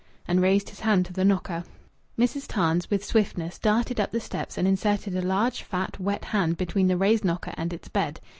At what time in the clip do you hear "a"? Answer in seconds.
5.15-5.21